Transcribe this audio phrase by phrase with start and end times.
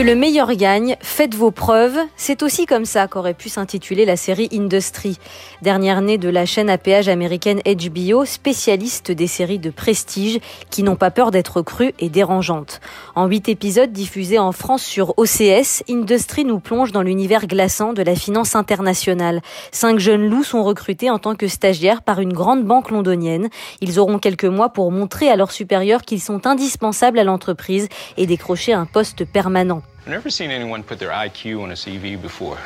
[0.00, 1.98] le meilleur gagne, faites vos preuves.
[2.16, 5.18] C'est aussi comme ça qu'aurait pu s'intituler la série Industry,
[5.60, 10.82] dernière née de la chaîne à péage américaine HBO, spécialiste des séries de prestige qui
[10.82, 12.80] n'ont pas peur d'être crues et dérangeantes.
[13.14, 18.02] En huit épisodes diffusés en France sur OCS, Industry nous plonge dans l'univers glaçant de
[18.02, 19.40] la finance internationale.
[19.70, 23.50] Cinq jeunes loups sont recrutés en tant que stagiaires par une grande banque londonienne.
[23.80, 28.26] Ils auront quelques mois pour montrer à leurs supérieurs qu'ils sont indispensables à l'entreprise et
[28.26, 29.81] décrocher un poste permanent.
[30.00, 32.58] I've never seen anyone put their IQ on a CV before.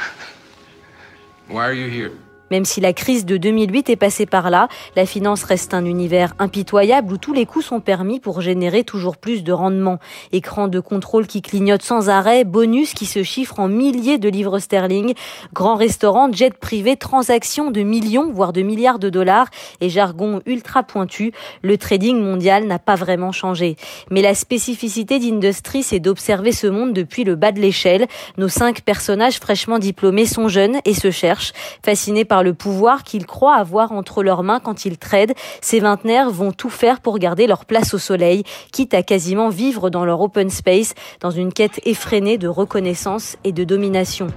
[1.49, 2.13] Why are you here?
[2.51, 6.35] Même si la crise de 2008 est passée par là, la finance reste un univers
[6.39, 9.99] impitoyable où tous les coups sont permis pour générer toujours plus de rendement.
[10.33, 14.59] Écran de contrôle qui clignote sans arrêt, bonus qui se chiffrent en milliers de livres
[14.59, 15.15] sterling,
[15.53, 19.49] grands restaurants, jets privés, transactions de millions, voire de milliards de dollars
[19.81, 21.33] et jargon ultra pointu,
[21.63, 23.77] le trading mondial n'a pas vraiment changé.
[24.11, 28.07] Mais la spécificité d'Industry, c'est d'observer ce monde depuis le bas de l'échelle.
[28.39, 31.53] Nos cinq personnages fraîchement diplômés sont jeunes et se cherchent,
[31.85, 36.31] fascinés par le pouvoir qu'ils croient avoir entre leurs mains quand ils tradent, ces vingtenaires
[36.31, 40.21] vont tout faire pour garder leur place au soleil, quitte à quasiment vivre dans leur
[40.21, 44.29] open space, dans une quête effrénée de reconnaissance et de domination.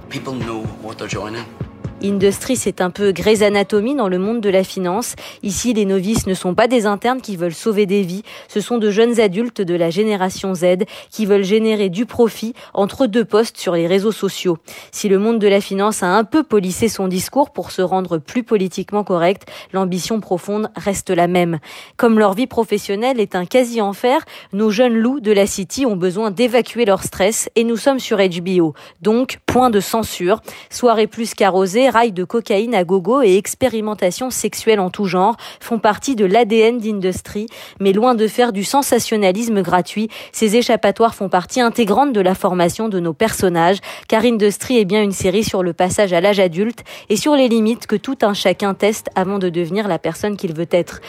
[2.02, 5.16] Industry, c'est un peu Grey's Anatomy dans le monde de la finance.
[5.42, 8.22] Ici, les novices ne sont pas des internes qui veulent sauver des vies.
[8.48, 13.06] Ce sont de jeunes adultes de la génération Z qui veulent générer du profit entre
[13.06, 14.56] deux postes sur les réseaux sociaux.
[14.92, 18.16] Si le monde de la finance a un peu polissé son discours pour se rendre
[18.16, 21.58] plus politiquement correct, l'ambition profonde reste la même.
[21.98, 26.30] Comme leur vie professionnelle est un quasi-enfer, nos jeunes loups de la City ont besoin
[26.30, 28.72] d'évacuer leur stress et nous sommes sur HBO.
[29.02, 30.40] Donc, point de censure.
[30.70, 35.78] Soirée plus qu'arrosée, rails de cocaïne à gogo et expérimentations sexuelles en tout genre font
[35.78, 37.46] partie de l'ADN d'Industry,
[37.80, 42.88] mais loin de faire du sensationnalisme gratuit, ces échappatoires font partie intégrante de la formation
[42.88, 46.84] de nos personnages, car Industry est bien une série sur le passage à l'âge adulte
[47.08, 50.54] et sur les limites que tout un chacun teste avant de devenir la personne qu'il
[50.54, 51.00] veut être.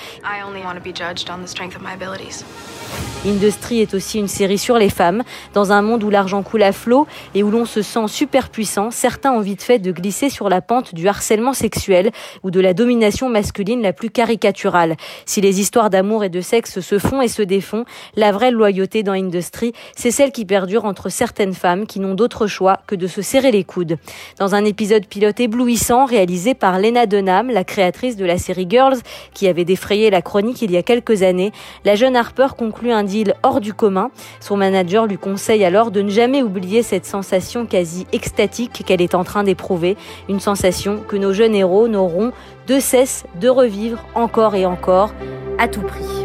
[3.26, 5.24] Industry est aussi une série sur les femmes.
[5.54, 8.90] Dans un monde où l'argent coule à flot et où l'on se sent super puissant,
[8.90, 10.62] certains ont vite fait de glisser sur la
[10.94, 12.12] du harcèlement sexuel
[12.44, 14.96] ou de la domination masculine la plus caricaturale.
[15.26, 17.84] Si les histoires d'amour et de sexe se font et se défont,
[18.16, 22.48] la vraie loyauté dans Industry, c'est celle qui perdure entre certaines femmes qui n'ont d'autre
[22.48, 23.98] choix que de se serrer les coudes.
[24.40, 29.00] Dans un épisode pilote éblouissant réalisé par Lena Dunham, la créatrice de la série Girls,
[29.34, 31.52] qui avait défrayé la chronique il y a quelques années,
[31.84, 34.10] la jeune Harper conclut un deal hors du commun.
[34.40, 39.16] Son manager lui conseille alors de ne jamais oublier cette sensation quasi extatique qu'elle est
[39.16, 39.98] en train d'éprouver,
[40.30, 40.40] une
[41.08, 42.32] que nos jeunes héros n'auront
[42.68, 45.14] de cesse de revivre encore et encore
[45.58, 46.21] à tout prix.